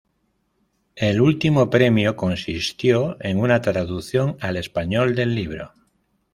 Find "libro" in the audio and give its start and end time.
5.35-5.73